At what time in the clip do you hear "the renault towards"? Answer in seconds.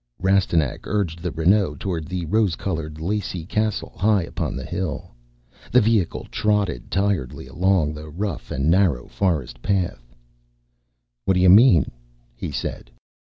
1.21-2.07